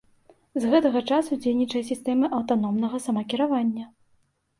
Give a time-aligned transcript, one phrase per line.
[0.61, 3.85] З гэтага часу дзейнічае сістэма аўтаномнага самакіравання.